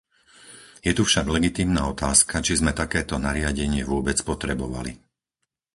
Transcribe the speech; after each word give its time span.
Je 0.85 0.91
tu 0.97 1.03
však 1.07 1.25
legitímna 1.35 1.81
otázka, 1.93 2.35
či 2.45 2.53
sme 2.59 2.71
takéto 2.81 3.15
nariadenie 3.27 3.81
vôbec 3.91 4.17
potrebovali. 4.29 4.91